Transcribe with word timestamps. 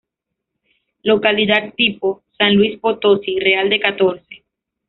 Localidad 1.03 1.75
tipo: 1.77 2.23
San 2.35 2.55
Luis 2.55 2.79
Potosí: 2.79 3.37
Real 3.39 3.69
de 3.69 3.79
Catorce. 3.79 4.43